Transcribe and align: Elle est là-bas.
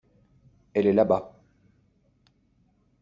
Elle 0.73 0.87
est 0.87 0.93
là-bas. 0.93 1.39